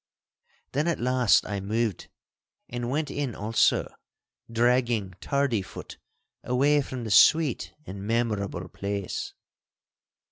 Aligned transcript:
Then 0.71 0.87
at 0.87 0.99
last 0.99 1.45
I 1.45 1.59
moved 1.59 2.09
and 2.67 2.89
went 2.89 3.11
in 3.11 3.35
also, 3.35 3.87
dragging 4.51 5.13
tardy 5.21 5.61
foot 5.61 5.99
away 6.43 6.81
from 6.81 7.03
the 7.03 7.11
sweet 7.11 7.75
and 7.85 8.01
memorable 8.01 8.67
place. 8.67 9.35